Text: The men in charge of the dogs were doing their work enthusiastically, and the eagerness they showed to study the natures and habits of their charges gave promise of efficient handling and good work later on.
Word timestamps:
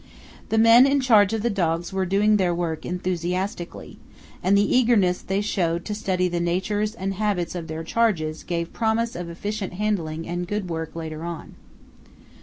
The 0.49 0.57
men 0.57 0.87
in 0.87 0.99
charge 0.99 1.31
of 1.31 1.43
the 1.43 1.49
dogs 1.51 1.93
were 1.93 2.07
doing 2.07 2.37
their 2.37 2.55
work 2.55 2.87
enthusiastically, 2.87 3.99
and 4.41 4.57
the 4.57 4.75
eagerness 4.75 5.21
they 5.21 5.41
showed 5.41 5.85
to 5.85 5.93
study 5.93 6.27
the 6.27 6.39
natures 6.39 6.95
and 6.95 7.13
habits 7.13 7.53
of 7.53 7.67
their 7.67 7.83
charges 7.83 8.41
gave 8.41 8.73
promise 8.73 9.15
of 9.15 9.29
efficient 9.29 9.73
handling 9.73 10.27
and 10.27 10.47
good 10.47 10.71
work 10.71 10.95
later 10.95 11.23
on. 11.23 11.53